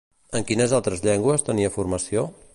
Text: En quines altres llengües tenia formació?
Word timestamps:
En 0.37 0.45
quines 0.51 0.73
altres 0.77 1.05
llengües 1.09 1.47
tenia 1.51 1.75
formació? 1.79 2.27